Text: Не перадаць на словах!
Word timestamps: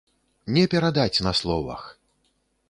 Не 0.55 0.63
перадаць 0.71 1.23
на 1.27 1.35
словах! 1.41 1.85